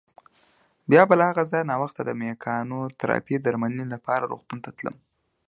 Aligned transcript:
بیا 0.89 1.01
به 1.09 1.13
له 1.19 1.23
هغه 1.29 1.43
ځایه 1.51 1.69
ناوخته 1.71 2.01
د 2.03 2.09
مېکانوتراپۍ 2.21 3.35
درملنې 3.45 3.85
لپاره 3.93 4.29
روغتون 4.31 4.59
ته 4.65 4.69
تلم. 4.77 4.95